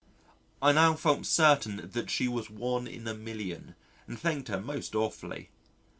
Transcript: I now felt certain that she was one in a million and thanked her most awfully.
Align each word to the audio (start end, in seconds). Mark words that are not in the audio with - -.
I 0.63 0.71
now 0.71 0.95
felt 0.95 1.27
certain 1.27 1.91
that 1.93 2.09
she 2.09 2.27
was 2.27 2.49
one 2.49 2.87
in 2.87 3.07
a 3.07 3.13
million 3.13 3.75
and 4.07 4.19
thanked 4.19 4.47
her 4.47 4.59
most 4.59 4.95
awfully. 4.95 5.49